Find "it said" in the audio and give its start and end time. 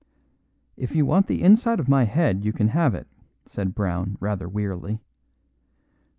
2.95-3.75